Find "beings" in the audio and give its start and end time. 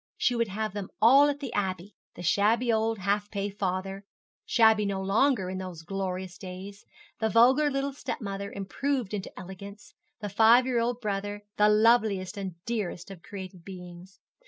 13.63-14.19